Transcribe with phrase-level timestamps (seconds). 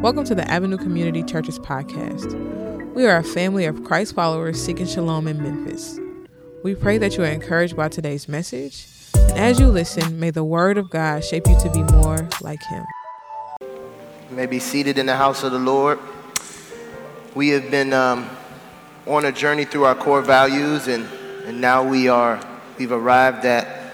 [0.00, 2.34] Welcome to the Avenue Community Churches podcast.
[2.94, 6.00] We are a family of Christ followers seeking shalom in Memphis.
[6.62, 10.42] We pray that you are encouraged by today's message, and as you listen, may the
[10.42, 12.82] word of God shape you to be more like Him.
[13.60, 15.98] You may be seated in the house of the Lord.
[17.34, 18.26] We have been um,
[19.06, 21.06] on a journey through our core values, and,
[21.44, 22.40] and now we are
[22.78, 23.92] we've arrived at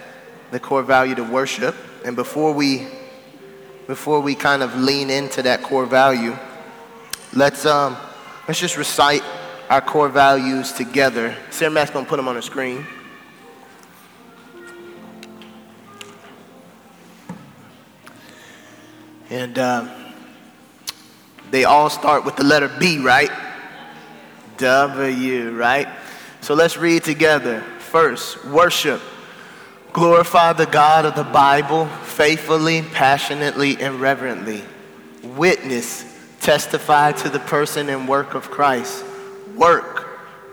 [0.53, 1.75] the core value to worship.
[2.05, 2.87] And before we
[3.87, 6.37] before we kind of lean into that core value,
[7.33, 7.97] let's, um,
[8.49, 9.23] let's just recite
[9.71, 11.37] our core values together.
[11.51, 12.87] Sarah Matt's going to put them on the screen.
[19.29, 19.89] And uh,
[21.51, 23.31] they all start with the letter B, right?
[24.59, 25.89] W, right?
[26.41, 27.61] So let's read together.
[27.79, 29.01] First, worship.
[29.97, 34.63] Glorify the God of the Bible faithfully, passionately, and reverently.
[35.23, 36.05] Witness,
[36.43, 39.03] testify to the person and work of Christ.
[39.55, 40.07] Work,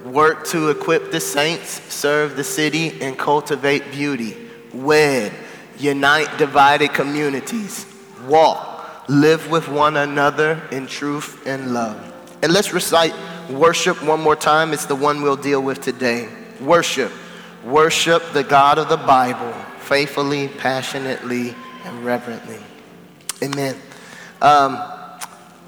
[0.05, 4.38] work to equip the saints, serve the city, and cultivate beauty.
[4.73, 5.33] Wed,
[5.77, 7.86] unite divided communities.
[8.30, 12.14] Walk, live with one another in truth and love.
[12.41, 13.14] And let's recite
[13.49, 14.71] worship one more time.
[14.71, 16.30] It's the one we'll deal with today.
[16.61, 17.11] Worship
[17.64, 22.59] worship the God of the Bible faithfully, passionately, and reverently.
[23.42, 23.75] Amen.
[24.42, 24.81] Um,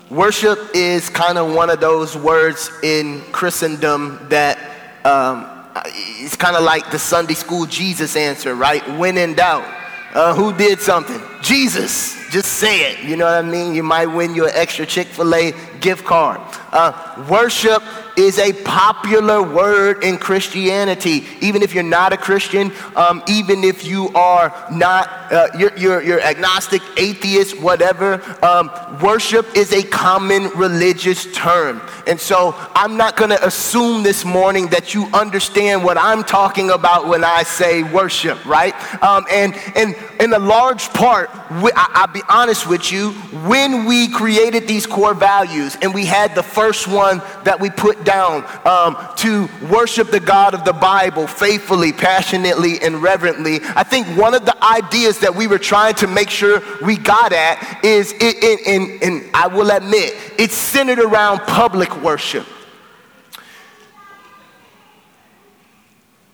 [0.10, 4.58] worship is kind of one of those words in Christendom that
[5.06, 5.48] um,
[5.86, 8.88] it's kind of like the Sunday school Jesus answer, right?
[8.98, 9.66] When in doubt,
[10.14, 11.22] uh, who did something?
[11.42, 12.25] Jesus.
[12.36, 13.02] Just say it.
[13.02, 13.74] You know what I mean?
[13.74, 16.42] You might win your extra Chick fil A gift card.
[16.74, 17.82] Uh, worship
[18.18, 21.26] is a popular word in Christianity.
[21.42, 26.02] Even if you're not a Christian, um, even if you are not, uh, you're, you're,
[26.02, 28.70] you're, agnostic, atheist, whatever, um,
[29.02, 31.82] worship is a common religious term.
[32.08, 36.70] And so I'm not going to assume this morning that you understand what I'm talking
[36.72, 38.74] about when I say worship, right?
[39.02, 43.12] Um, and, and in a large part, I, I'll be honest with you,
[43.48, 48.04] when we created these core values and we had the first one that we put
[48.04, 54.08] down um, to worship the God of the Bible faithfully, passionately, and reverently, I think
[54.18, 58.14] one of the ideas that we were trying to make sure we got at is,
[58.14, 62.46] and I will admit, it's centered around public worship.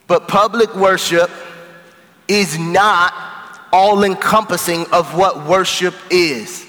[0.07, 1.31] But public worship
[2.27, 3.13] is not
[3.71, 6.65] all encompassing of what worship is.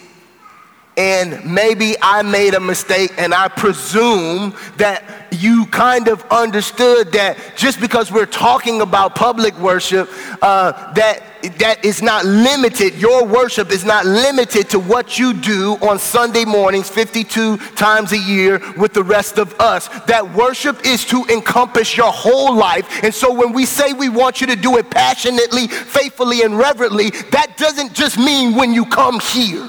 [0.96, 7.38] And maybe I made a mistake and I presume that you kind of understood that
[7.56, 10.10] just because we're talking about public worship,
[10.42, 11.22] uh, that
[11.58, 16.44] that is not limited, your worship is not limited to what you do on Sunday
[16.44, 19.88] mornings 52 times a year with the rest of us.
[20.04, 23.02] That worship is to encompass your whole life.
[23.02, 27.10] And so when we say we want you to do it passionately, faithfully, and reverently,
[27.30, 29.68] that doesn't just mean when you come here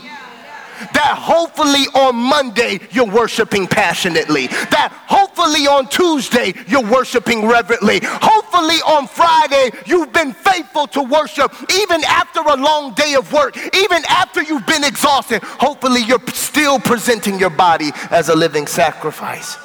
[0.94, 8.78] that hopefully on Monday you're worshiping passionately, that hopefully on Tuesday you're worshiping reverently, hopefully
[8.86, 14.04] on Friday you've been faithful to worship even after a long day of work, even
[14.10, 15.42] after you've been exhausted.
[15.44, 19.58] Hopefully you're still presenting your body as a living sacrifice.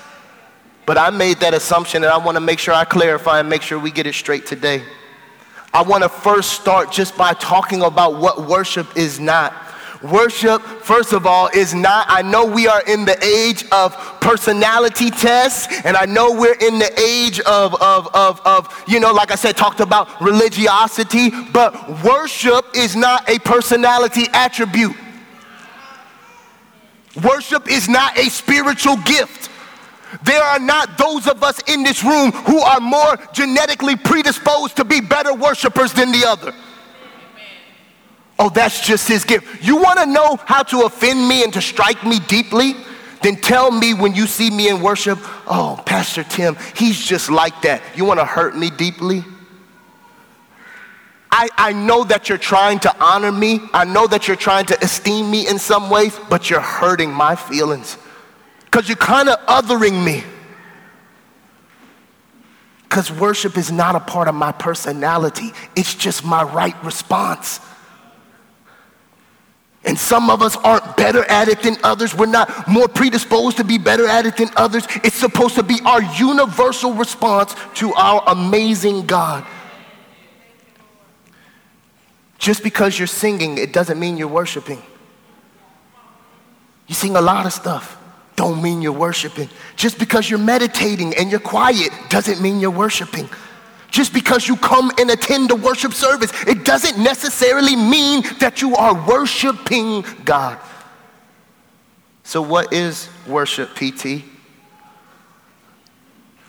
[0.86, 3.60] But I made that assumption and I want to make sure I clarify and make
[3.60, 4.82] sure we get it straight today.
[5.72, 9.52] I want to first start just by talking about what worship is not.
[10.02, 15.10] Worship, first of all, is not, I know we are in the age of personality
[15.10, 19.32] tests, and I know we're in the age of, of, of, of, you know, like
[19.32, 24.94] I said, talked about religiosity, but worship is not a personality attribute.
[27.24, 29.50] Worship is not a spiritual gift.
[30.22, 34.84] There are not those of us in this room who are more genetically predisposed to
[34.84, 36.54] be better worshipers than the other.
[38.38, 39.62] Oh, that's just his gift.
[39.64, 42.74] You want to know how to offend me and to strike me deeply?
[43.22, 45.18] Then tell me when you see me in worship,
[45.48, 47.82] oh, Pastor Tim, he's just like that.
[47.96, 49.24] You want to hurt me deeply?
[51.30, 53.60] I, I know that you're trying to honor me.
[53.72, 57.34] I know that you're trying to esteem me in some ways, but you're hurting my
[57.34, 57.98] feelings
[58.64, 60.22] because you're kind of othering me.
[62.82, 67.60] Because worship is not a part of my personality, it's just my right response.
[69.88, 72.14] And some of us aren't better at it than others.
[72.14, 74.86] We're not more predisposed to be better at it than others.
[75.02, 79.46] It's supposed to be our universal response to our amazing God.
[82.38, 84.82] Just because you're singing, it doesn't mean you're worshiping.
[86.86, 87.96] You sing a lot of stuff.
[88.36, 89.48] Don't mean you're worshiping.
[89.74, 93.26] Just because you're meditating and you're quiet doesn't mean you're worshiping.
[93.90, 98.76] Just because you come and attend a worship service, it doesn't necessarily mean that you
[98.76, 100.58] are worshiping God.
[102.22, 104.24] So, what is worship, PT?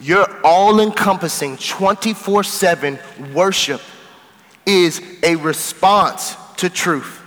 [0.02, 3.00] Your all encompassing 24 7
[3.34, 3.82] worship
[4.66, 7.22] is a response to truth.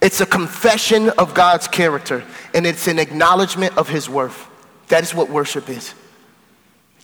[0.00, 4.48] It's a confession of God's character and it's an acknowledgement of His worth.
[4.88, 5.94] That is what worship is.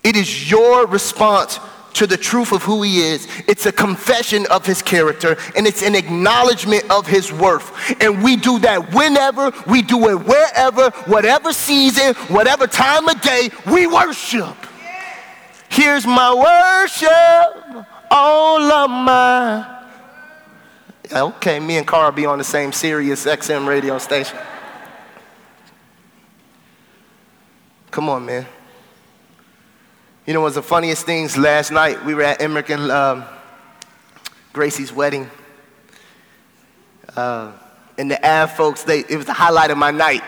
[0.04, 1.58] It is your response
[1.94, 3.26] to the truth of who he is.
[3.46, 7.72] It's a confession of his character and it's an acknowledgement of his worth.
[8.00, 13.50] And we do that whenever, we do it wherever, whatever season, whatever time of day,
[13.70, 14.56] we worship.
[15.68, 19.82] Here's my worship, all of my.
[21.10, 24.38] Okay, me and Carl be on the same Sirius XM radio station.
[27.90, 28.46] Come on, man.
[30.24, 33.24] You know, one of the funniest things last night, we were at Emmerich and um,
[34.52, 35.28] Gracie's wedding.
[37.16, 37.50] Uh,
[37.98, 40.22] and the Av folks, they, it was the highlight of my night.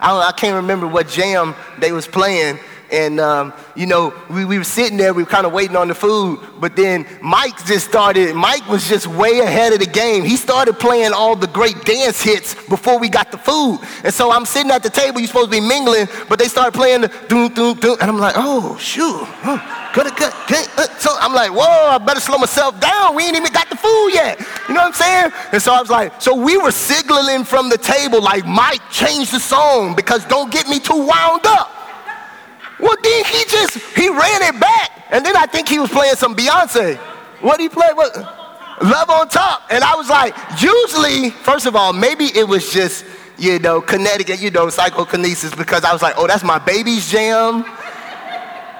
[0.00, 2.58] I, I can't remember what jam they was playing,
[2.90, 5.88] and, um, you know, we, we were sitting there, we were kind of waiting on
[5.88, 6.40] the food.
[6.60, 10.24] But then Mike just started, Mike was just way ahead of the game.
[10.24, 13.80] He started playing all the great dance hits before we got the food.
[14.04, 16.72] And so I'm sitting at the table, you're supposed to be mingling, but they started
[16.72, 17.96] playing the doom, doom, doom.
[18.00, 19.24] And I'm like, oh, shoot.
[19.24, 19.92] Huh.
[19.92, 20.32] Good, good.
[20.76, 23.16] Uh, so I'm like, whoa, I better slow myself down.
[23.16, 24.38] We ain't even got the food yet.
[24.68, 25.32] You know what I'm saying?
[25.52, 29.30] And so I was like, so we were signaling from the table, like, Mike, change
[29.30, 31.72] the song because don't get me too wound up.
[32.78, 35.06] Well, then he just, he ran it back.
[35.10, 36.96] And then I think he was playing some Beyonce.
[37.40, 37.92] What he play?
[37.94, 38.16] What?
[38.82, 39.62] Love on top.
[39.70, 43.04] And I was like, usually, first of all, maybe it was just,
[43.38, 47.64] you know, Connecticut, you know, psychokinesis, because I was like, oh, that's my baby's jam.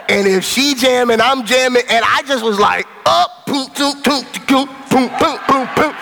[0.09, 4.25] And if she jamming, I'm jamming, and I just was like, up, boom, boom, boom,
[4.47, 5.95] boom, boom, boom, boom, boom.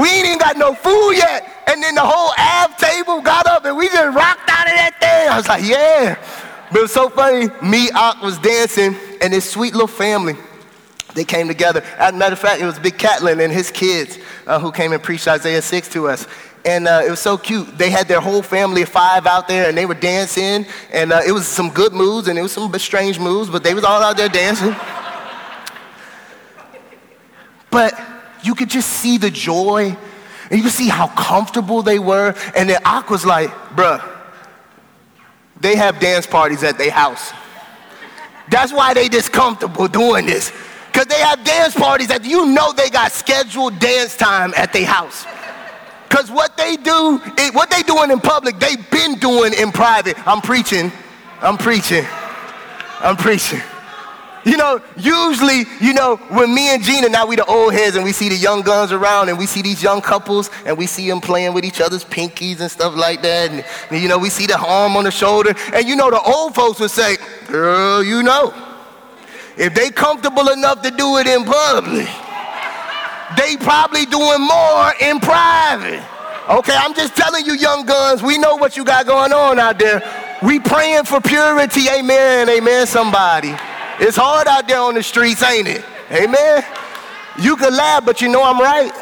[0.00, 1.64] We ain't even got no food yet.
[1.68, 4.98] And then the whole Av table got up and we just rocked out of that
[5.00, 5.28] thing.
[5.30, 6.16] I was like, yeah.
[6.74, 7.46] But it was so funny.
[7.62, 10.34] Me, Ak was dancing, and this sweet little family,
[11.14, 11.84] they came together.
[11.98, 14.92] As a matter of fact, it was Big Catlin and his kids uh, who came
[14.92, 16.26] and preached Isaiah 6 to us.
[16.64, 17.78] And uh, it was so cute.
[17.78, 20.66] They had their whole family of five out there, and they were dancing.
[20.92, 23.72] And uh, it was some good moves, and it was some strange moves, but they
[23.72, 24.74] was all out there dancing.
[27.70, 27.94] but
[28.42, 29.96] you could just see the joy,
[30.50, 32.34] and you could see how comfortable they were.
[32.56, 34.13] And then Ak was like, bruh,
[35.64, 37.32] they have dance parties at their house.
[38.50, 40.52] That's why they just comfortable doing this.
[40.86, 44.84] Because they have dance parties that you know they got scheduled dance time at their
[44.84, 45.24] house.
[46.06, 47.18] Because what they do,
[47.52, 50.16] what they doing in public, they've been doing in private.
[50.28, 50.92] I'm preaching.
[51.40, 52.04] I'm preaching.
[53.00, 53.62] I'm preaching.
[54.44, 58.04] You know, usually, you know, when me and Gina, now we the old heads and
[58.04, 61.08] we see the young guns around and we see these young couples and we see
[61.08, 63.50] them playing with each other's pinkies and stuff like that.
[63.50, 65.54] And, and you know, we see the arm on the shoulder.
[65.72, 68.52] And you know, the old folks would say, girl, you know,
[69.56, 72.08] if they comfortable enough to do it in public,
[73.38, 76.04] they probably doing more in private.
[76.50, 79.78] Okay, I'm just telling you, young guns, we know what you got going on out
[79.78, 80.02] there.
[80.42, 81.88] We praying for purity.
[81.88, 82.50] Amen.
[82.50, 83.54] Amen, somebody.
[84.00, 85.84] It's hard out there on the streets, ain't it?
[86.10, 86.64] Amen.
[87.38, 88.92] You can laugh, but you know I'm right.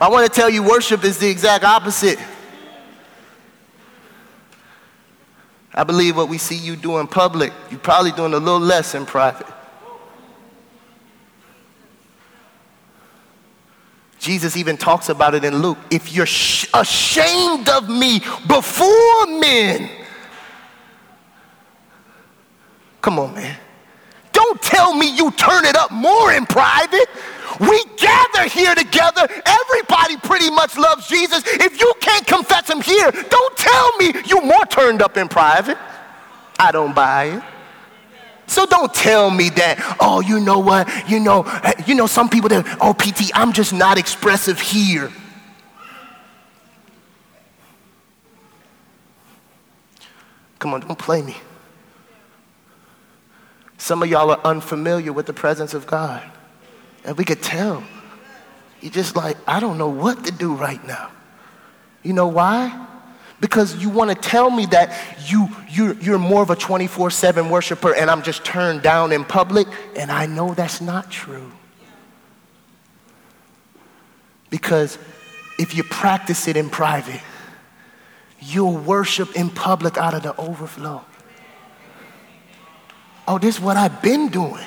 [0.00, 2.18] I want to tell you, worship is the exact opposite.
[5.72, 8.94] I believe what we see you do in public, you're probably doing a little less
[8.94, 9.46] in private.
[14.18, 15.76] Jesus even talks about it in Luke.
[15.90, 19.90] If you're sh- ashamed of me before men,
[23.04, 23.54] Come on, man.
[24.32, 27.06] Don't tell me you turn it up more in private.
[27.60, 29.28] We gather here together.
[29.44, 31.42] Everybody pretty much loves Jesus.
[31.46, 35.76] If you can't confess him here, don't tell me you more turned up in private.
[36.58, 37.42] I don't buy it.
[38.46, 40.88] So don't tell me that, oh, you know what?
[41.06, 41.44] You know,
[41.86, 45.12] you know, some people that, oh, PT, I'm just not expressive here.
[50.58, 51.36] Come on, don't play me.
[53.84, 56.22] Some of y'all are unfamiliar with the presence of God.
[57.04, 57.84] And we could tell.
[58.80, 61.10] You're just like, I don't know what to do right now.
[62.02, 62.86] You know why?
[63.40, 64.98] Because you want to tell me that
[65.30, 69.22] you, you're, you're more of a 24 7 worshiper and I'm just turned down in
[69.22, 69.66] public.
[69.96, 71.52] And I know that's not true.
[74.48, 74.96] Because
[75.58, 77.20] if you practice it in private,
[78.40, 81.04] you'll worship in public out of the overflow.
[83.26, 84.64] Oh, this is what I've been doing.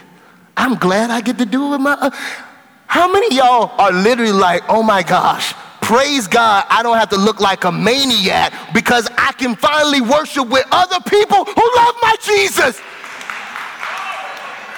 [0.55, 1.93] I'm glad I get to do it with my.
[1.93, 2.09] Uh,
[2.87, 7.17] how many y'all are literally like, oh my gosh, praise God, I don't have to
[7.17, 12.15] look like a maniac because I can finally worship with other people who love my
[12.21, 12.81] Jesus.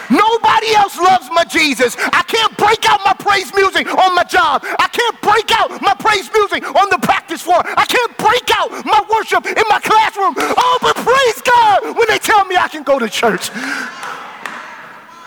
[0.09, 1.95] Nobody else loves my Jesus.
[1.97, 4.63] I can't break out my praise music on my job.
[4.65, 7.61] I can't break out my praise music on the practice floor.
[7.63, 10.33] I can't break out my worship in my classroom.
[10.37, 13.51] Oh, but praise God when they tell me I can go to church.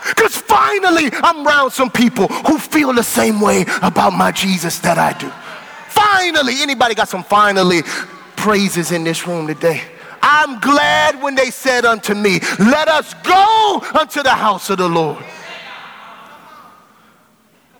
[0.08, 4.98] Because finally, I'm around some people who feel the same way about my Jesus that
[4.98, 5.30] I do.
[5.88, 7.82] Finally, anybody got some finally
[8.34, 9.82] praises in this room today?
[10.34, 14.88] I'm glad when they said unto me, Let us go unto the house of the
[14.88, 15.22] Lord.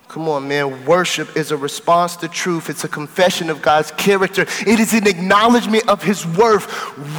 [0.08, 0.84] Come on, man.
[0.84, 2.68] Worship is a response to truth.
[2.68, 4.42] It's a confession of God's character.
[4.66, 6.70] It is an acknowledgement of His worth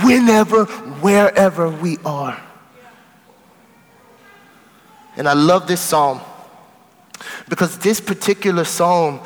[0.03, 0.65] whenever,
[1.01, 2.39] wherever we are.
[5.17, 6.21] And I love this psalm
[7.49, 9.19] because this particular psalm,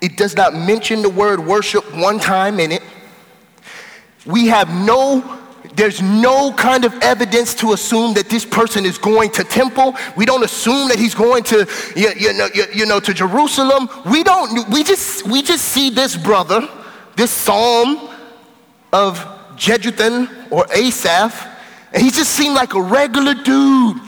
[0.00, 2.82] it does not mention the word worship one time in it.
[4.26, 5.40] We have no
[5.76, 9.96] there's no kind of evidence to assume that this person is going to temple.
[10.16, 11.66] We don't assume that he's going to,
[11.96, 13.88] you, you, know, you, you know, to Jerusalem.
[14.06, 14.68] We don't.
[14.68, 16.68] We just we just see this brother,
[17.16, 18.08] this psalm
[18.92, 19.18] of
[19.56, 21.48] Jeduthun or Asaph,
[21.92, 24.00] and he just seemed like a regular dude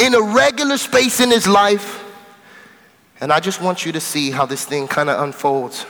[0.00, 2.02] in a regular space in his life.
[3.20, 5.86] And I just want you to see how this thing kind of unfolds.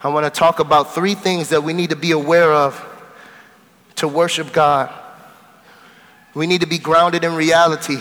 [0.00, 2.84] I want to talk about three things that we need to be aware of
[3.96, 4.92] to worship God.
[6.34, 7.98] We need to be grounded in reality.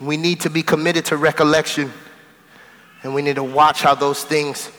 [0.00, 1.92] We need to be committed to recollection.
[3.02, 4.70] And we need to watch how those things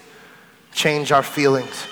[0.73, 1.87] change our feelings.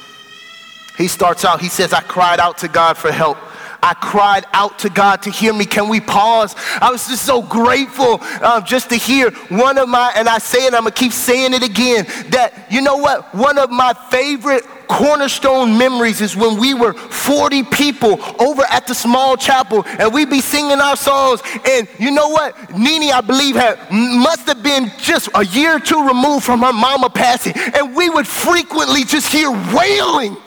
[0.98, 3.38] He starts out, he says, I cried out to God for help.
[3.84, 5.66] I cried out to God to hear me.
[5.66, 6.56] Can we pause?
[6.82, 10.66] I was just so grateful uh, just to hear one of my, and I say
[10.66, 13.36] it, I'm gonna keep saying it again, that you know what?
[13.36, 18.96] One of my favorite cornerstone memories is when we were 40 people over at the
[18.96, 21.42] small chapel and we'd be singing our songs.
[21.70, 22.78] And you know what?
[22.78, 26.72] Nini, I believe, had must have been just a year or two removed from her
[26.72, 27.54] mama passing.
[27.76, 30.38] And we would frequently just hear wailing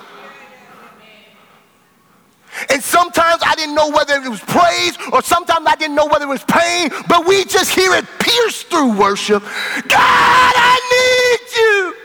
[2.70, 6.24] and sometimes I didn't know whether it was praise or sometimes I didn't know whether
[6.24, 9.42] it was pain, but we just hear it pierce through worship.
[9.42, 11.95] God, I need you.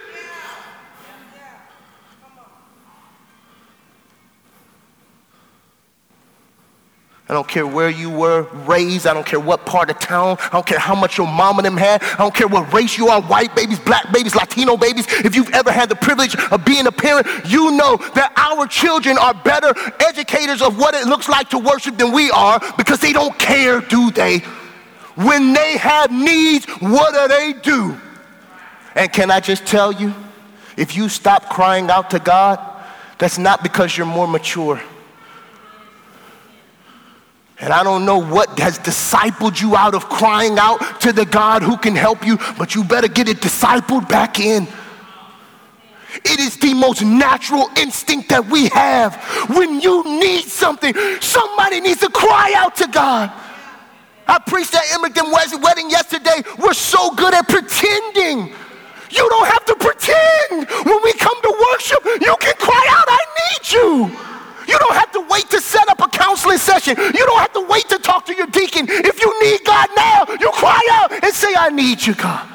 [7.31, 9.07] I don't care where you were raised.
[9.07, 10.35] I don't care what part of town.
[10.41, 12.03] I don't care how much your mom and them had.
[12.03, 15.05] I don't care what race you are white babies, black babies, Latino babies.
[15.23, 19.17] If you've ever had the privilege of being a parent, you know that our children
[19.17, 23.13] are better educators of what it looks like to worship than we are because they
[23.13, 24.39] don't care, do they?
[25.15, 27.97] When they have needs, what do they do?
[28.93, 30.13] And can I just tell you,
[30.75, 32.59] if you stop crying out to God,
[33.17, 34.81] that's not because you're more mature.
[37.61, 41.61] And I don't know what has discipled you out of crying out to the God
[41.61, 44.67] who can help you, but you better get it discipled back in.
[46.25, 49.15] It is the most natural instinct that we have.
[49.55, 53.31] When you need something, somebody needs to cry out to God.
[54.27, 56.41] I preached at Emmington wedding yesterday.
[56.57, 58.53] We're so good at pretending.
[59.11, 60.67] You don't have to pretend.
[60.85, 64.30] When we come to worship, you can cry out, I need you.
[64.71, 66.95] You don't have to wait to set up a counseling session.
[66.97, 68.85] You don't have to wait to talk to your deacon.
[68.89, 72.47] If you need God now, you cry out and say, I need you, God.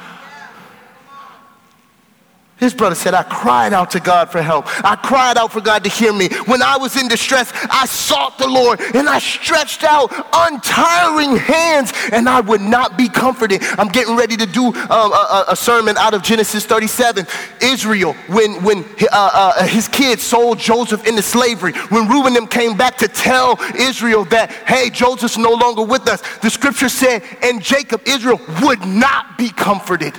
[2.57, 4.65] His brother said, I cried out to God for help.
[4.83, 6.29] I cried out for God to hear me.
[6.47, 11.93] When I was in distress, I sought the Lord and I stretched out untiring hands
[12.11, 13.61] and I would not be comforted.
[13.77, 17.27] I'm getting ready to do um, a, a, sermon out of Genesis 37.
[17.61, 22.75] Israel, when, when uh, uh, his kids sold Joseph into slavery, when Reuben them came
[22.75, 27.61] back to tell Israel that, hey, Joseph's no longer with us, the scripture said, and
[27.61, 30.17] Jacob, Israel, would not be comforted.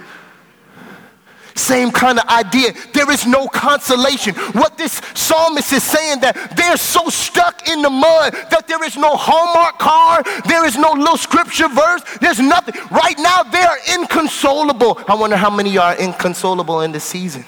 [1.58, 2.72] Same kind of idea.
[2.94, 4.34] There is no consolation.
[4.54, 8.96] What this psalmist is saying that they're so stuck in the mud that there is
[8.96, 12.74] no Hallmark card, there is no little scripture verse, there's nothing.
[12.90, 15.02] Right now they are inconsolable.
[15.08, 17.44] I wonder how many are inconsolable in this season.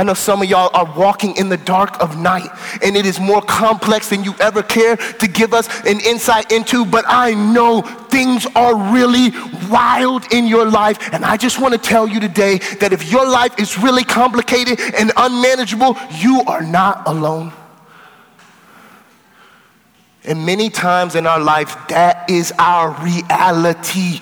[0.00, 2.48] I know some of y'all are walking in the dark of night,
[2.82, 6.86] and it is more complex than you ever care to give us an insight into,
[6.86, 9.28] but I know things are really
[9.68, 13.28] wild in your life, and I just want to tell you today that if your
[13.28, 17.52] life is really complicated and unmanageable, you are not alone.
[20.24, 24.20] And many times in our life, that is our reality.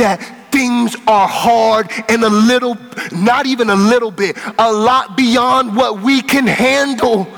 [0.00, 2.74] That things are hard and a little,
[3.12, 7.28] not even a little bit, a lot beyond what we can handle.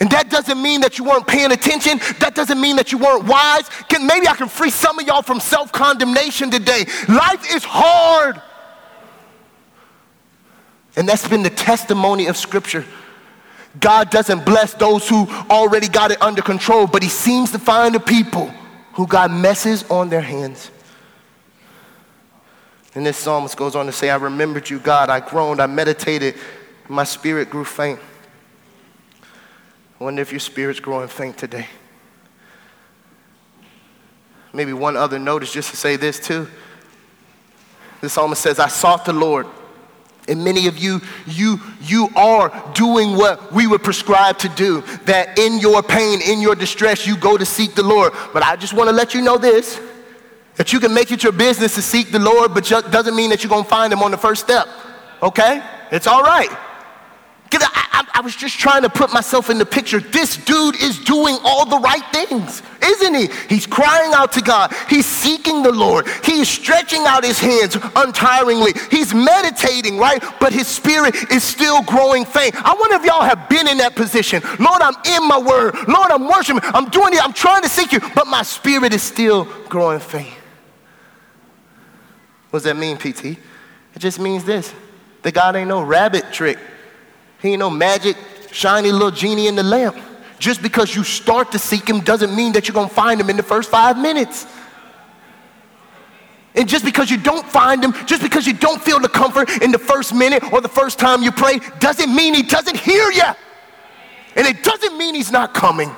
[0.00, 1.98] And that doesn't mean that you weren't paying attention.
[2.18, 3.68] That doesn't mean that you weren't wise.
[3.88, 6.86] Can, maybe I can free some of y'all from self condemnation today.
[7.08, 8.42] Life is hard.
[10.96, 12.84] And that's been the testimony of Scripture.
[13.78, 17.94] God doesn't bless those who already got it under control, but He seems to find
[17.94, 18.48] the people
[18.94, 20.72] who got messes on their hands.
[22.94, 25.10] And this psalmist goes on to say, I remembered you, God.
[25.10, 26.36] I groaned, I meditated,
[26.88, 27.98] my spirit grew faint.
[30.00, 31.66] I wonder if your spirit's growing faint today.
[34.52, 36.48] Maybe one other notice just to say this too.
[38.00, 39.46] The psalmist says, I sought the Lord
[40.28, 44.80] and many of you, you, you are doing what we would prescribe to do.
[45.04, 48.12] That in your pain, in your distress, you go to seek the Lord.
[48.32, 49.80] But I just want to let you know this
[50.56, 53.42] that you can make it your business to seek the Lord, but doesn't mean that
[53.42, 54.68] you're going to find Him on the first step.
[55.22, 55.62] Okay?
[55.90, 56.50] It's all right.
[57.62, 60.00] I, I, I, was just trying to put myself in the picture.
[60.00, 63.28] This dude is doing all the right things, isn't he?
[63.48, 64.74] He's crying out to God.
[64.88, 66.06] He's seeking the Lord.
[66.24, 68.72] He's stretching out his hands untiringly.
[68.90, 70.22] He's meditating, right?
[70.40, 72.54] But his spirit is still growing faint.
[72.56, 74.42] I wonder if y'all have been in that position.
[74.58, 75.74] Lord, I'm in my word.
[75.88, 76.62] Lord, I'm worshiping.
[76.64, 77.22] I'm doing it.
[77.22, 80.34] I'm trying to seek you, but my spirit is still growing faint.
[82.54, 83.24] What does that mean, PT?
[83.24, 84.72] It just means this
[85.22, 86.56] that God ain't no rabbit trick
[87.44, 88.16] he ain't no magic,
[88.52, 89.98] shiny little genie in the lamp.
[90.38, 93.28] Just because you start to seek him doesn't mean that you're going to find him
[93.28, 94.46] in the first five minutes.
[96.54, 99.72] And just because you don't find him, just because you don't feel the comfort in
[99.72, 103.30] the first minute or the first time you pray, doesn't mean he doesn't hear you.
[104.36, 105.94] And it doesn't mean he's not coming.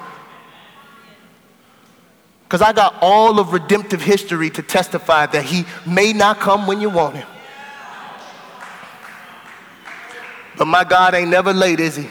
[2.46, 6.80] Because I got all of redemptive history to testify that he may not come when
[6.80, 7.26] you want him.
[10.56, 12.08] But my God ain't never late, is he?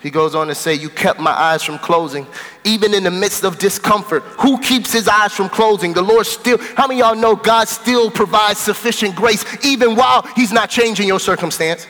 [0.00, 2.26] He goes on to say, You kept my eyes from closing,
[2.62, 4.22] even in the midst of discomfort.
[4.38, 5.92] Who keeps his eyes from closing?
[5.92, 10.52] The Lord still, how many y'all know God still provides sufficient grace even while he's
[10.52, 11.86] not changing your circumstance?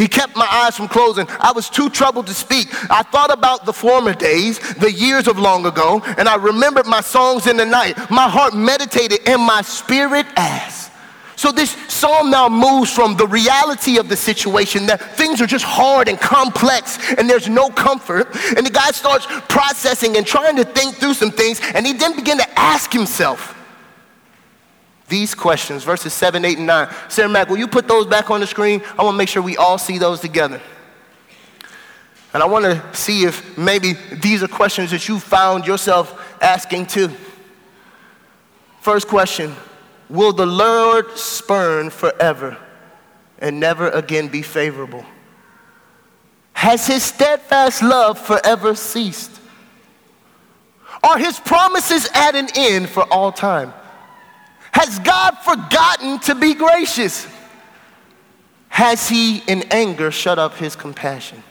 [0.00, 1.26] He kept my eyes from closing.
[1.40, 2.68] I was too troubled to speak.
[2.90, 7.02] I thought about the former days, the years of long ago, and I remembered my
[7.02, 7.98] songs in the night.
[8.10, 10.90] My heart meditated and my spirit asked.
[11.36, 15.66] So this psalm now moves from the reality of the situation that things are just
[15.66, 18.34] hard and complex and there's no comfort.
[18.56, 21.60] And the guy starts processing and trying to think through some things.
[21.74, 23.54] And he then begin to ask himself
[25.10, 26.94] these questions, verses 7, 8, and 9.
[27.08, 28.80] Sarah Mack, will you put those back on the screen?
[28.98, 30.62] I want to make sure we all see those together.
[32.32, 36.86] And I want to see if maybe these are questions that you found yourself asking
[36.86, 37.10] too.
[38.80, 39.54] First question
[40.08, 42.56] will the Lord spurn forever
[43.38, 45.04] and never again be favorable?
[46.52, 49.40] Has his steadfast love forever ceased?
[51.02, 53.72] Are his promises at an end for all time?
[54.72, 57.26] Has God forgotten to be gracious?
[58.68, 61.42] Has he in anger shut up his compassion?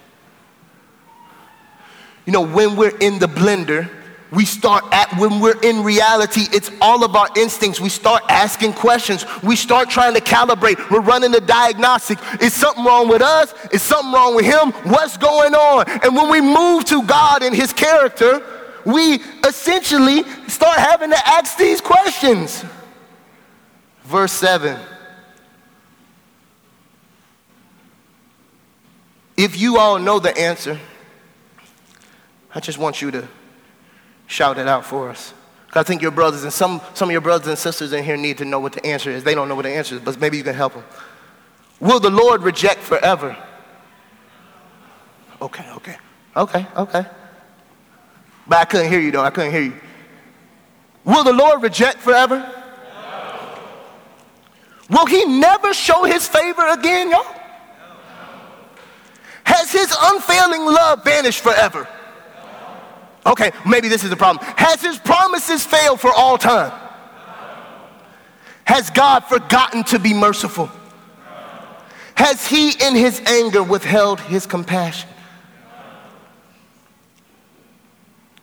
[2.25, 3.89] You know, when we're in the blender,
[4.31, 7.81] we start at when we're in reality it's all of our instincts.
[7.81, 9.25] We start asking questions.
[9.41, 10.91] We start trying to calibrate.
[10.91, 12.19] We're running a diagnostic.
[12.39, 13.53] Is something wrong with us?
[13.71, 14.71] Is something wrong with him?
[14.91, 15.89] What's going on?
[16.03, 18.41] And when we move to god and his character
[18.85, 22.63] we essentially start having to ask these questions
[24.09, 24.79] verse 7
[29.37, 30.79] if you all know the answer
[32.53, 33.27] i just want you to
[34.29, 35.33] shout it out for us.
[35.73, 38.37] I think your brothers and some, some of your brothers and sisters in here need
[38.37, 39.23] to know what the answer is.
[39.23, 40.83] They don't know what the answer is, but maybe you can help them.
[41.79, 43.35] Will the Lord reject forever?
[45.41, 45.97] Okay, okay,
[46.35, 47.05] okay, okay.
[48.47, 49.21] But I couldn't hear you though.
[49.21, 49.73] I couldn't hear you.
[51.03, 52.58] Will the Lord reject forever?
[54.89, 57.25] Will he never show his favor again, y'all?
[59.43, 61.87] Has his unfailing love vanished forever?
[63.25, 64.45] Okay, maybe this is the problem.
[64.57, 66.71] Has his promises failed for all time?
[68.65, 70.69] Has God forgotten to be merciful?
[72.15, 75.09] Has he in his anger withheld his compassion?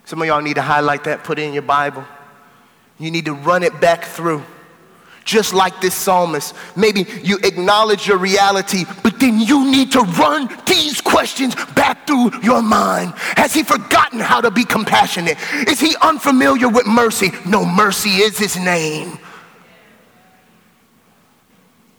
[0.04, 2.04] Some of y'all need to highlight that, put it in your Bible.
[2.98, 4.42] You need to run it back through.
[5.26, 6.54] Just like this psalmist.
[6.76, 12.30] Maybe you acknowledge your reality, but then you need to run these questions back through
[12.42, 13.12] your mind.
[13.36, 15.36] Has he forgotten how to be compassionate?
[15.68, 17.32] Is he unfamiliar with mercy?
[17.44, 19.18] No, mercy is his name.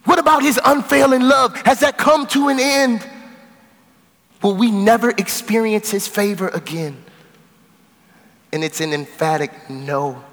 [0.05, 1.55] What about his unfailing love?
[1.63, 3.07] Has that come to an end?
[4.41, 7.03] Will we never experience his favor again?
[8.53, 10.23] And it's an emphatic no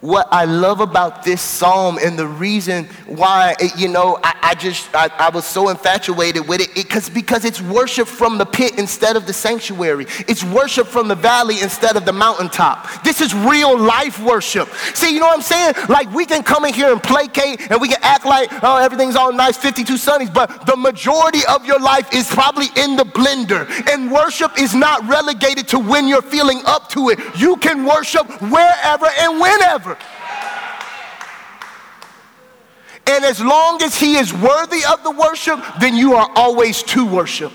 [0.00, 4.54] what I love about this psalm and the reason why, it, you know, I, I
[4.54, 8.78] just, I, I, was so infatuated with it, because because it's worship from the pit
[8.78, 10.06] instead of the sanctuary.
[10.26, 13.04] It's worship from the valley instead of the mountaintop.
[13.04, 14.68] This is real life worship.
[14.94, 15.74] See, you know what I'm saying?
[15.88, 19.16] Like we can come in here and placate and we can act like, oh, everything's
[19.16, 23.68] all nice, 52 Sundays, but the majority of your life is probably in the blender.
[23.90, 27.18] And worship is not relegated to when you're feeling up to it.
[27.36, 29.89] You can worship wherever and whenever.
[33.06, 37.04] And as long as he is worthy of the worship, then you are always to
[37.04, 37.52] worship.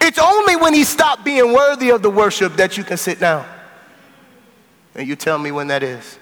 [0.00, 3.46] It's only when he stopped being worthy of the worship that you can sit down.
[4.94, 6.18] And you tell me when that is.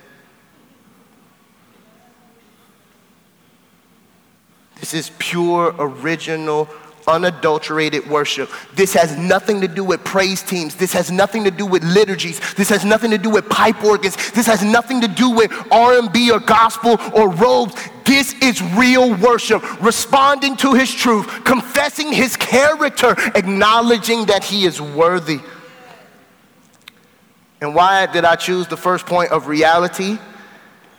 [4.80, 6.68] This is pure, original
[7.06, 8.50] unadulterated worship.
[8.74, 10.74] This has nothing to do with praise teams.
[10.74, 12.40] This has nothing to do with liturgies.
[12.54, 14.16] This has nothing to do with pipe organs.
[14.32, 17.74] This has nothing to do with R&B or gospel or robes.
[18.04, 24.80] This is real worship, responding to his truth, confessing his character, acknowledging that he is
[24.80, 25.40] worthy.
[27.60, 30.18] And why did I choose the first point of reality?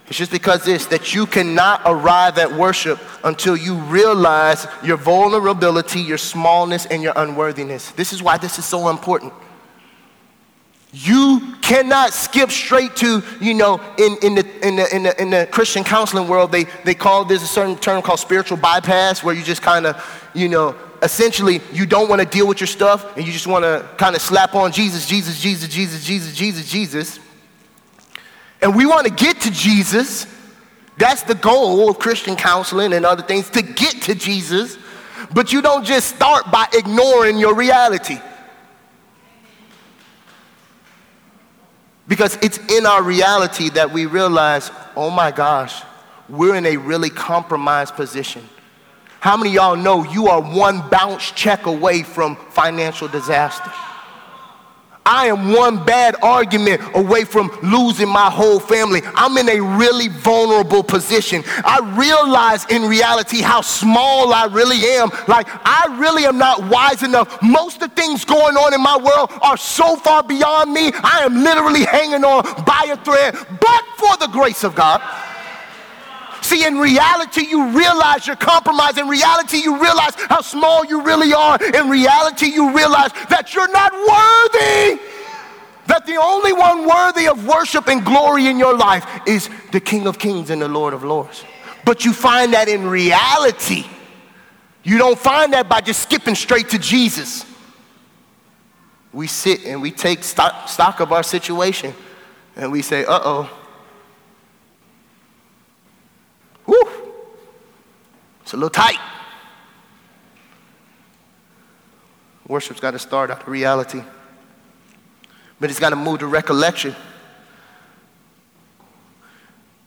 [0.08, 6.00] It's just because this, that you cannot arrive at worship until you realize your vulnerability,
[6.00, 7.92] your smallness, and your unworthiness.
[7.92, 9.34] This is why this is so important.
[10.94, 15.30] You cannot skip straight to, you know, in, in, the, in, the, in, the, in
[15.32, 19.34] the Christian counseling world, they, they call this a certain term called spiritual bypass, where
[19.34, 23.18] you just kind of, you know, essentially you don't want to deal with your stuff
[23.18, 26.72] and you just want to kind of slap on Jesus, Jesus, Jesus, Jesus, Jesus, Jesus,
[26.72, 27.20] Jesus
[28.62, 30.28] and we want to get to Jesus.
[30.98, 34.78] That's the goal of Christian counseling and other things to get to Jesus.
[35.34, 38.18] But you don't just start by ignoring your reality.
[42.08, 45.82] Because it's in our reality that we realize, oh my gosh,
[46.30, 48.48] we're in a really compromised position.
[49.20, 53.72] How many y'all know you are one bounce check away from financial disaster?
[55.06, 59.02] I am one bad argument away from losing my whole family.
[59.16, 61.44] I'm in a really vulnerable position.
[61.64, 65.10] I realize in reality how small I really am.
[65.28, 67.42] Like, I really am not wise enough.
[67.42, 70.92] Most of the things going on in my world are so far beyond me.
[70.96, 75.02] I am literally hanging on by a thread, but for the grace of God.
[76.46, 79.00] See, in reality, you realize you're compromised.
[79.00, 81.58] In reality, you realize how small you really are.
[81.74, 85.02] In reality, you realize that you're not worthy.
[85.88, 90.06] That the only one worthy of worship and glory in your life is the King
[90.06, 91.44] of Kings and the Lord of Lords.
[91.84, 93.86] But you find that in reality.
[94.84, 97.44] You don't find that by just skipping straight to Jesus.
[99.12, 101.96] We sit and we take stock, stock of our situation
[102.56, 103.65] and we say, uh oh
[106.66, 107.14] Whew.
[108.42, 109.00] It's a little tight.
[112.48, 114.04] Worship's got to start out of reality,
[115.60, 116.96] but it's got to move to recollection.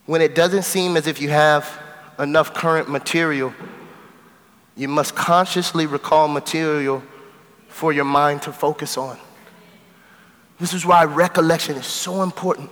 [0.05, 1.69] When it doesn't seem as if you have
[2.17, 3.53] enough current material,
[4.75, 7.01] you must consciously recall material
[7.69, 9.17] for your mind to focus on.
[10.59, 12.69] This is why recollection is so important.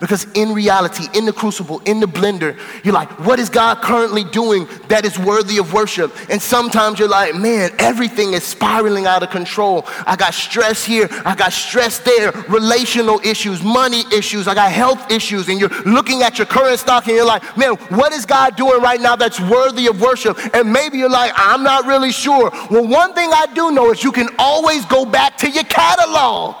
[0.00, 4.24] Because in reality, in the crucible, in the blender, you're like, what is God currently
[4.24, 6.12] doing that is worthy of worship?
[6.28, 9.84] And sometimes you're like, man, everything is spiraling out of control.
[10.06, 15.10] I got stress here, I got stress there, relational issues, money issues, I got health
[15.10, 15.48] issues.
[15.48, 18.82] And you're looking at your current stock and you're like, man, what is God doing
[18.82, 20.38] right now that's worthy of worship?
[20.54, 22.50] And maybe you're like, I'm not really sure.
[22.70, 26.56] Well, one thing I do know is you can always go back to your catalog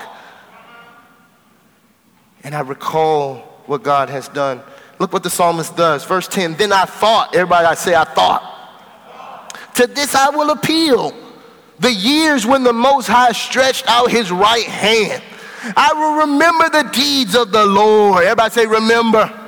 [2.44, 4.60] and I recall what God has done.
[4.98, 6.04] Look what the psalmist does.
[6.04, 8.50] Verse 10 Then I thought, everybody I say, I thought.
[9.76, 11.12] To this I will appeal.
[11.80, 15.22] The years when the Most High stretched out his right hand.
[15.76, 18.22] I will remember the deeds of the Lord.
[18.22, 19.40] Everybody say, remember.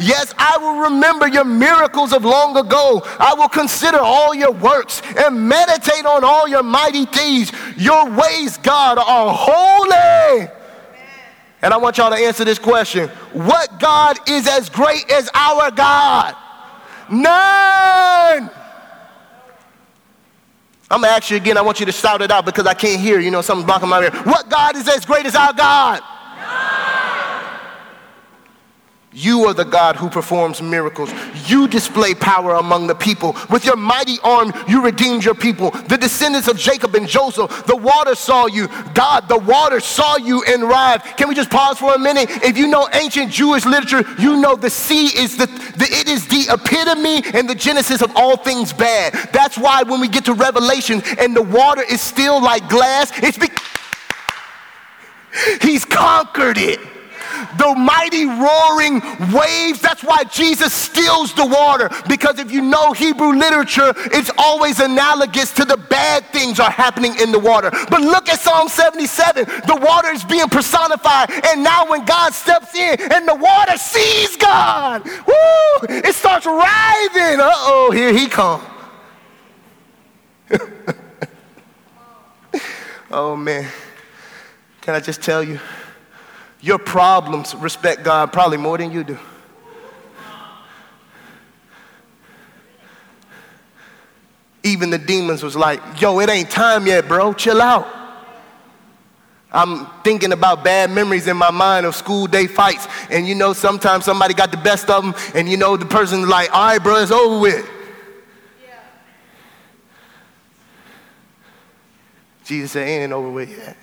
[0.00, 3.02] Yes, I will remember your miracles of long ago.
[3.18, 7.52] I will consider all your works and meditate on all your mighty deeds.
[7.76, 10.48] Your ways, God, are holy.
[11.62, 15.70] And I want y'all to answer this question What God is as great as our
[15.70, 16.36] God?
[17.10, 18.50] None.
[20.90, 21.58] I'm gonna ask you again.
[21.58, 23.20] I want you to shout it out because I can't hear.
[23.20, 24.10] You know, something's blocking my ear.
[24.22, 26.02] What God is as great as our God?
[29.18, 31.10] You are the God who performs miracles.
[31.48, 33.36] You display power among the people.
[33.50, 35.72] With your mighty arm, you redeemed your people.
[35.72, 38.68] The descendants of Jacob and Joseph, the water saw you.
[38.94, 41.04] God, the water saw you and arrived.
[41.16, 42.30] Can we just pause for a minute?
[42.44, 46.28] If you know ancient Jewish literature, you know the sea is the, the it is
[46.28, 49.14] the epitome and the genesis of all things bad.
[49.32, 53.36] That's why when we get to Revelation and the water is still like glass, it's
[53.36, 53.66] because
[55.60, 56.78] he's conquered it
[57.58, 59.00] the mighty roaring
[59.32, 59.80] waves.
[59.80, 61.90] That's why Jesus stills the water.
[62.08, 67.14] Because if you know Hebrew literature, it's always analogous to the bad things are happening
[67.20, 67.70] in the water.
[67.90, 69.44] But look at Psalm 77.
[69.44, 71.30] The water is being personified.
[71.46, 77.40] And now when God steps in and the water sees God, woo, it starts writhing.
[77.40, 78.64] Uh-oh, here he comes.
[83.10, 83.68] oh man.
[84.80, 85.60] Can I just tell you?
[86.60, 89.18] Your problems respect God probably more than you do.
[94.64, 97.32] Even the demons was like, yo, it ain't time yet, bro.
[97.32, 97.86] Chill out.
[99.50, 102.86] I'm thinking about bad memories in my mind of school day fights.
[103.08, 106.26] And you know, sometimes somebody got the best of them, and you know, the person's
[106.28, 107.66] like, all right, bro, it's over with.
[108.66, 108.80] Yeah.
[112.44, 113.76] Jesus said, it ain't over with yet.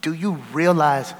[0.00, 1.14] Do you realize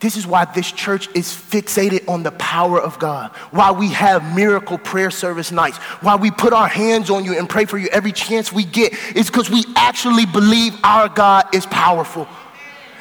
[0.00, 3.32] this is why this church is fixated on the power of God.
[3.50, 5.78] Why we have miracle prayer service nights.
[6.02, 8.92] Why we put our hands on you and pray for you every chance we get.
[9.16, 12.28] Is because we actually believe our God is powerful.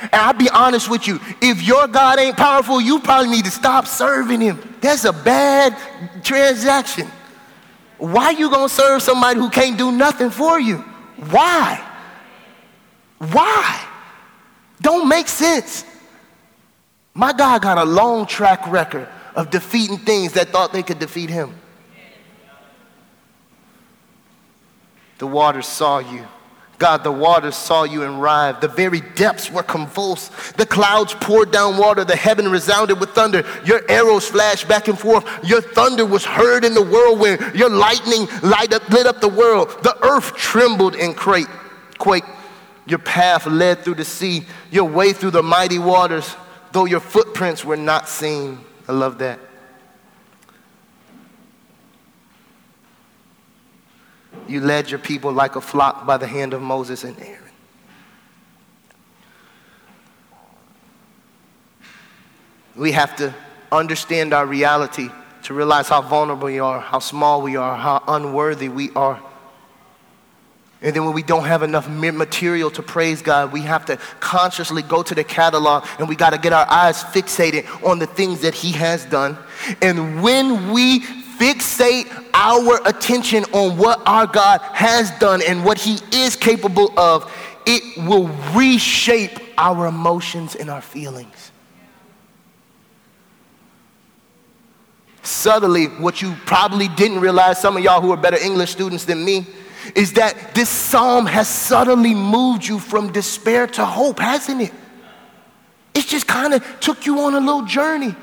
[0.02, 3.52] And I'll be honest with you, if your God ain't powerful, you probably need to
[3.52, 4.60] stop serving him.
[4.82, 5.76] That's a bad
[6.24, 7.08] transaction.
[8.00, 10.78] Why you gonna serve somebody who can't do nothing for you?
[11.30, 11.84] Why?
[13.20, 13.87] Why?
[14.82, 15.86] Don't make sense.
[17.14, 21.30] My God got a long track record of defeating things that thought they could defeat
[21.30, 21.54] him.
[25.18, 26.28] The waters saw you.
[26.80, 28.62] God, the waters saw you and writhed.
[28.62, 30.32] The very depths were convulsed.
[30.58, 32.04] The clouds poured down water.
[32.06, 33.44] The heaven resounded with thunder.
[33.66, 35.26] Your arrows flashed back and forth.
[35.44, 37.56] Your thunder was heard in the whirlwind.
[37.56, 39.70] Your lightning light up, lit up the world.
[39.82, 41.50] The earth trembled and quaked.
[42.88, 46.36] Your path led through the sea, your way through the mighty waters,
[46.72, 48.60] though your footprints were not seen.
[48.88, 49.40] I love that.
[54.48, 57.44] You led your people like a flock by the hand of Moses and Aaron.
[62.78, 63.34] We have to
[63.72, 65.10] understand our reality
[65.44, 69.22] to realize how vulnerable we are, how small we are, how unworthy we are.
[70.82, 74.84] And then when we don't have enough material to praise God, we have to consciously
[74.84, 78.42] go to the catalog and we got to get our eyes fixated on the things
[78.42, 79.38] that He has done.
[79.82, 85.98] And when we fixate our attention on what our God has done and what He
[86.12, 87.32] is capable of,
[87.66, 91.52] it will reshape our emotions and our feelings.
[95.24, 99.26] Subtly, what you probably didn't realize, some of y'all who are better English students than
[99.26, 99.46] me,
[99.96, 104.74] is that this psalm has suddenly moved you from despair to hope, hasn't it?
[105.94, 108.16] It just kind of took you on a little journey.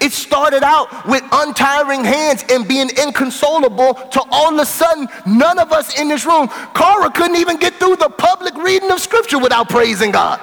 [0.00, 5.58] It started out with untiring hands and being inconsolable to all of a sudden, none
[5.58, 9.38] of us in this room, Cara couldn't even get through the public reading of scripture
[9.38, 10.40] without praising God.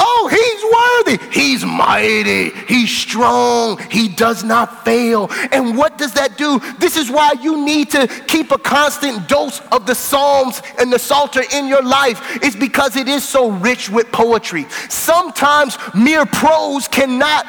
[0.00, 1.40] Oh, he's worthy.
[1.40, 2.50] He's mighty.
[2.66, 3.78] He's strong.
[3.90, 5.28] He does not fail.
[5.52, 6.60] And what does that do?
[6.78, 10.98] This is why you need to keep a constant dose of the Psalms and the
[10.98, 12.20] Psalter in your life.
[12.42, 14.66] It's because it is so rich with poetry.
[14.88, 17.46] Sometimes mere prose cannot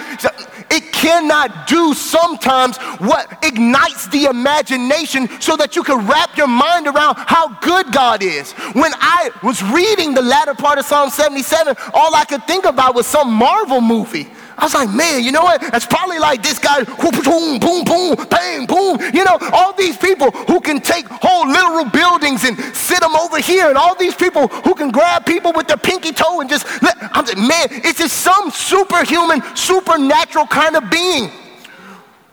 [0.71, 6.87] it cannot do sometimes what ignites the imagination so that you can wrap your mind
[6.87, 8.51] around how good God is.
[8.73, 12.95] When I was reading the latter part of Psalm 77, all I could think about
[12.95, 14.27] was some Marvel movie.
[14.59, 15.63] I was like, man, you know what?
[15.73, 18.99] It's probably like this guy, boom, boom, boom, bang, boom.
[19.13, 23.39] You know, all these people who can take whole literal buildings and sit them over
[23.39, 26.65] here, and all these people who can grab people with their pinky toe and just,
[26.83, 31.31] let, I'm like, man, it's just some superhuman, supernatural kind of being.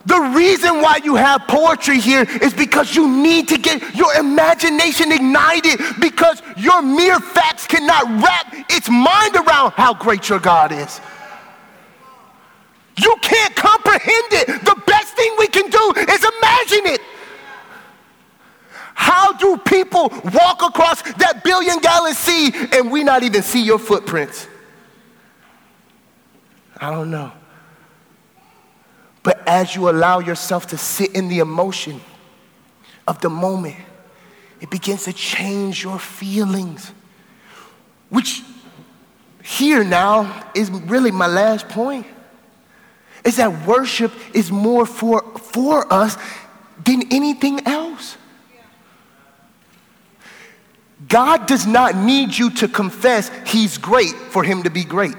[0.07, 5.11] The reason why you have poetry here is because you need to get your imagination
[5.11, 11.01] ignited because your mere facts cannot wrap its mind around how great your God is.
[12.99, 14.47] You can't comprehend it.
[14.65, 17.01] The best thing we can do is imagine it.
[18.95, 23.79] How do people walk across that billion gallon sea and we not even see your
[23.79, 24.49] footprints?
[26.79, 27.33] I don't know.
[29.23, 32.01] But as you allow yourself to sit in the emotion
[33.07, 33.77] of the moment,
[34.61, 36.93] it begins to change your feelings.
[38.09, 38.43] Which,
[39.43, 42.07] here now, is really my last point.
[43.27, 46.17] Is that worship is more for, for us
[46.85, 48.17] than anything else.
[51.09, 55.15] God does not need you to confess He's great for Him to be great.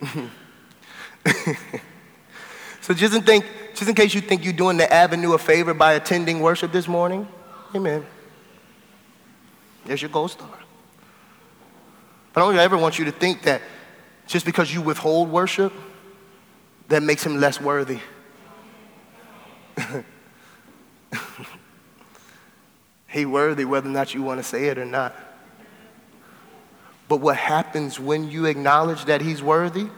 [2.80, 5.74] so just in, think, just in case you think you're doing the avenue a favor
[5.74, 7.26] by attending worship this morning,
[7.74, 8.06] amen.
[9.84, 10.48] There's your gold star.
[12.32, 13.60] But I don't ever want you to think that
[14.28, 15.72] just because you withhold worship,
[16.88, 17.98] that makes him less worthy.
[23.08, 25.16] he worthy whether or not you want to say it or not.
[27.08, 29.88] But what happens when you acknowledge that he's worthy?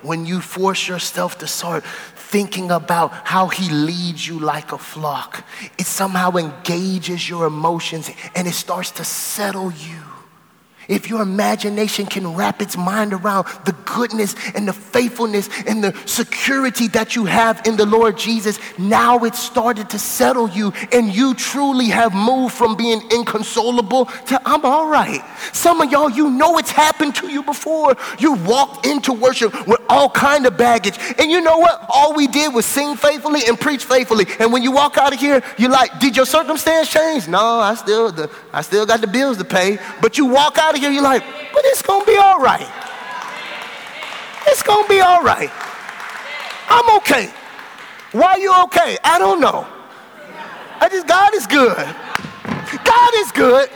[0.00, 5.44] When you force yourself to start thinking about how he leads you like a flock,
[5.78, 10.09] it somehow engages your emotions and it starts to settle you
[10.90, 15.96] if your imagination can wrap its mind around the goodness and the faithfulness and the
[16.04, 21.14] security that you have in the Lord Jesus, now it's started to settle you and
[21.14, 25.22] you truly have moved from being inconsolable to I'm all right.
[25.52, 27.96] Some of y'all, you know it's happened to you before.
[28.18, 30.98] You walked into worship with all kind of baggage.
[31.18, 31.86] And you know what?
[31.88, 34.26] All we did was sing faithfully and preach faithfully.
[34.40, 37.28] And when you walk out of here, you're like, did your circumstance change?
[37.28, 39.78] No, I still, the, I still got the bills to pay.
[40.02, 42.68] But you walk out of you're like, but it's gonna be all right.
[44.46, 45.50] It's gonna be all right.
[46.68, 47.30] I'm okay.
[48.12, 48.96] Why are you okay?
[49.04, 49.66] I don't know.
[50.80, 51.76] I just, God is good.
[52.84, 53.68] God is good.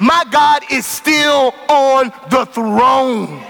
[0.00, 3.42] My God is still on the throne.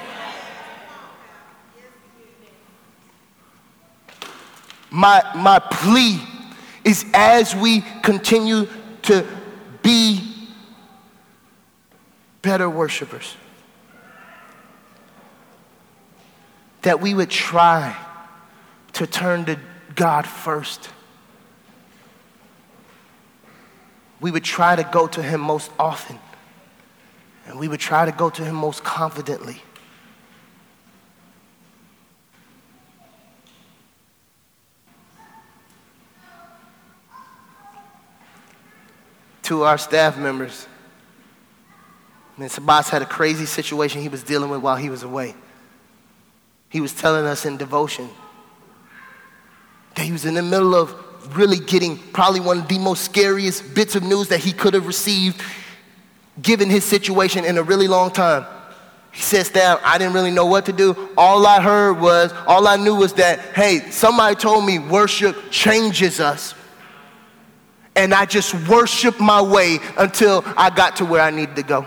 [4.91, 6.21] My, my plea
[6.85, 8.67] is as we continue
[9.03, 9.27] to
[9.83, 10.26] be
[12.47, 13.37] better worshipers.
[16.83, 17.97] That we would try
[18.93, 19.59] to turn to
[19.97, 20.89] God first.
[24.21, 26.21] We would try to go to Him most often.
[27.49, 29.61] And we would try to go to Him most confidently.
[39.43, 40.69] To our staff members,
[42.37, 45.35] and Sabas had a crazy situation he was dealing with while he was away.
[46.69, 48.09] He was telling us in devotion
[49.95, 50.95] that he was in the middle of
[51.37, 54.87] really getting probably one of the most scariest bits of news that he could have
[54.87, 55.43] received
[56.43, 58.45] given his situation in a really long time.
[59.11, 61.09] He sits down, I didn't really know what to do.
[61.17, 66.21] All I heard was, all I knew was that, hey, somebody told me worship changes
[66.21, 66.55] us.
[67.95, 71.87] And I just worshiped my way until I got to where I needed to go.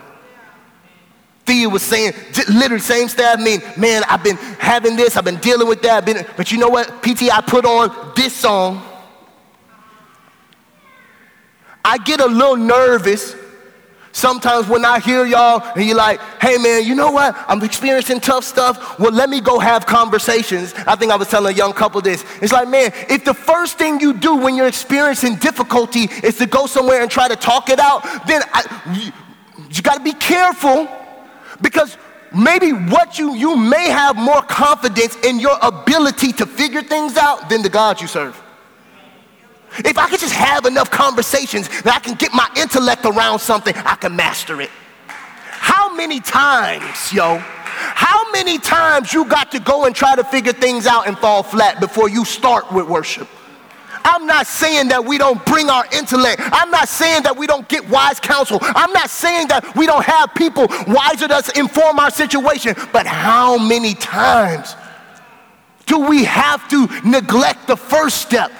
[1.50, 2.14] Thea was saying,
[2.48, 6.24] literally same staff mean, man, I've been having this, I've been dealing with that, been,
[6.38, 7.02] but you know what?
[7.02, 8.84] PT, I put on this song.
[11.84, 13.36] I get a little nervous
[14.12, 17.36] sometimes when I hear y'all and you're like, hey man, you know what?
[17.48, 19.00] I'm experiencing tough stuff.
[19.00, 20.76] Well, let me go have conversations.
[20.86, 22.24] I think I was telling a young couple this.
[22.44, 26.46] It's like, man, if the first thing you do when you're experiencing difficulty is to
[26.46, 29.12] go somewhere and try to talk it out, then I, you,
[29.72, 30.88] you got to be careful
[31.62, 31.98] because
[32.36, 37.50] maybe what you, you may have more confidence in your ability to figure things out
[37.50, 38.41] than the God you serve.
[39.80, 43.76] If I could just have enough conversations that I can get my intellect around something,
[43.78, 44.70] I can master it.
[45.07, 50.53] How many times, yo, how many times you got to go and try to figure
[50.53, 53.28] things out and fall flat before you start with worship?
[54.04, 56.41] I'm not saying that we don't bring our intellect.
[56.43, 58.60] I'm not saying that we don't get wise counsel.
[58.62, 62.76] I'm not saying that we don't have people wiser to us inform our situation.
[62.91, 64.76] But how many times
[65.86, 68.52] do we have to neglect the first step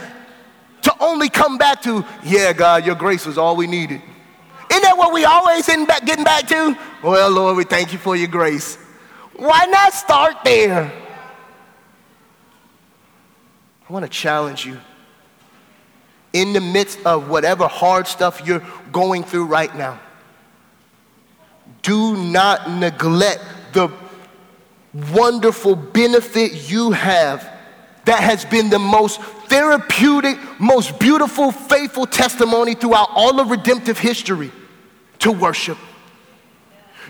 [0.82, 4.02] to only come back to, yeah, God, your grace was all we needed?
[4.72, 6.78] Isn't that what we always back getting back to?
[7.04, 8.78] Well, Lord, we thank you for your grace.
[9.36, 10.92] Why not start there?
[13.90, 14.78] I want to challenge you.
[16.34, 20.00] In the midst of whatever hard stuff you're going through right now,
[21.82, 23.92] do not neglect the
[24.94, 27.50] wonderful benefit you have
[28.06, 34.52] that has been the most therapeutic, most beautiful, faithful testimony throughout all of redemptive history
[35.20, 35.78] to worship.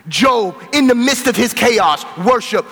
[0.08, 2.66] Job, in the midst of his chaos, worship.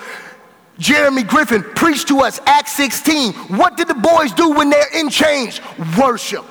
[0.78, 3.32] Jeremy Griffin preached to us Acts 16.
[3.32, 5.60] What did the boys do when they're in chains?
[5.98, 6.44] Worship.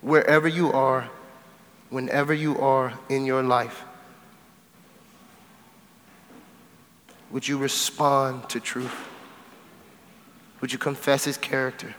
[0.00, 1.10] Wherever you are,
[1.90, 3.84] whenever you are in your life,
[7.30, 8.94] would you respond to truth?
[10.62, 11.94] Would you confess his character?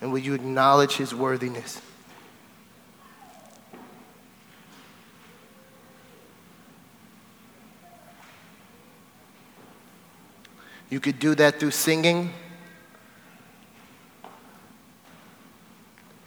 [0.00, 1.80] And will you acknowledge his worthiness?
[10.88, 12.32] You could do that through singing.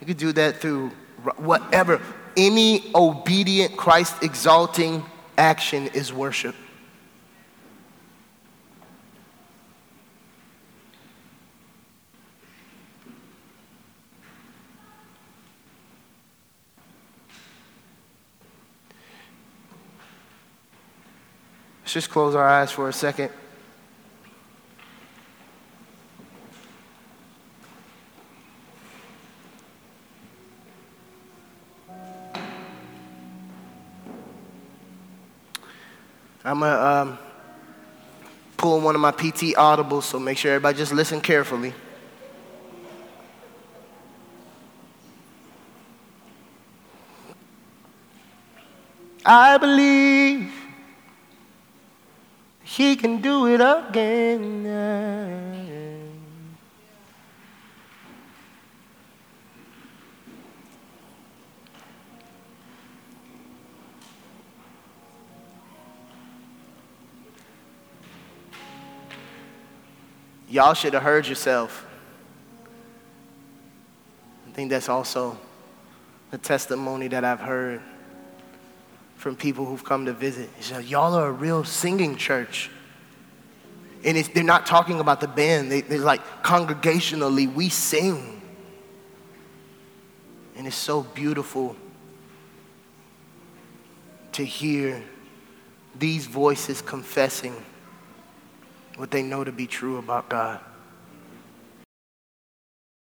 [0.01, 0.89] You could do that through
[1.37, 2.01] whatever.
[2.35, 5.03] Any obedient, Christ exalting
[5.37, 6.55] action is worship.
[21.81, 23.31] Let's just close our eyes for a second.
[36.43, 37.17] I'm going to um,
[38.55, 41.73] pull one of my PT audibles, so make sure everybody just listen carefully.
[49.25, 50.51] I believe
[52.63, 54.65] he can do it again.
[70.49, 71.85] Y'all should have heard yourself.
[74.47, 75.37] I think that's also
[76.31, 77.81] the testimony that I've heard
[79.15, 80.49] from people who've come to visit.
[80.85, 82.71] Y'all are a real singing church.
[84.03, 88.41] And they're not talking about the band, they, they're like, congregationally, we sing.
[90.55, 91.75] And it's so beautiful
[94.31, 95.03] to hear
[95.97, 97.53] these voices confessing
[98.99, 100.59] what they know to be true about God.